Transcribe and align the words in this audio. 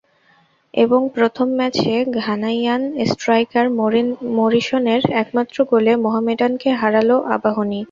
এবং 0.73 1.01
প্রথম 1.15 1.47
ম্যাচে 1.57 1.93
ঘানাইয়ান 2.19 2.81
স্ট্রাইকার 3.11 3.65
মরিসনের 4.37 5.01
একমাত্র 5.21 5.57
গোলে 5.71 5.93
মোহামেডানকে 6.03 6.69
হারাল 6.81 7.09
আবাহনী। 7.35 7.79